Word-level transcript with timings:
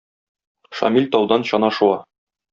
Шамил 0.77 1.05
таудан 1.13 1.41
чана 1.47 1.69
шуа. 1.75 1.97